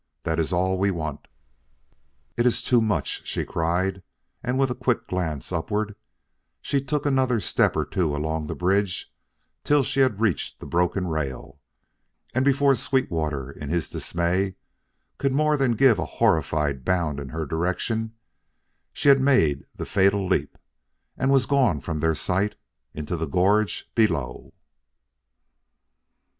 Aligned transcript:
That 0.23 0.39
is 0.39 0.51
all 0.51 0.79
we 0.79 0.89
want" 0.89 1.27
"It 2.35 2.47
is 2.47 2.63
too 2.63 2.81
much!" 2.81 3.21
she 3.27 3.45
cried. 3.45 4.01
And 4.41 4.57
with 4.57 4.71
a 4.71 4.81
quick 4.81 5.05
glance 5.07 5.51
upward 5.51 5.95
she 6.59 6.81
took 6.81 7.05
another 7.05 7.39
step 7.39 7.75
or 7.75 7.85
two 7.85 8.15
along 8.15 8.47
the 8.47 8.55
bridge 8.55 9.13
till 9.63 9.83
she 9.83 9.99
had 9.99 10.19
reached 10.19 10.59
the 10.59 10.65
broken 10.65 11.05
rail; 11.05 11.59
and 12.33 12.43
before 12.43 12.73
Sweetwater 12.73 13.51
in 13.51 13.69
his 13.69 13.87
dismay 13.89 14.55
could 15.19 15.33
more 15.33 15.55
than 15.55 15.73
give 15.75 15.99
a 15.99 16.05
horrified 16.17 16.83
bound 16.83 17.19
in 17.19 17.29
her 17.29 17.45
direction, 17.45 18.15
she 18.91 19.07
had 19.07 19.21
made 19.21 19.65
the 19.75 19.85
fatal 19.85 20.25
leap 20.27 20.57
and 21.15 21.29
was 21.31 21.45
gone 21.45 21.79
from 21.79 21.99
their 21.99 22.15
sight 22.15 22.55
into 22.95 23.15
the 23.15 23.27
gorge 23.27 23.91
below. 23.93 24.51